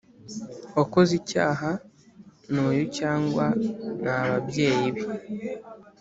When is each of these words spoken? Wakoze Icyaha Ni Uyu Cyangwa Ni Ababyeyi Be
Wakoze 0.77 1.11
Icyaha 1.19 1.69
Ni 2.51 2.59
Uyu 2.67 2.85
Cyangwa 2.97 3.45
Ni 4.01 4.09
Ababyeyi 4.21 4.87
Be 4.95 5.03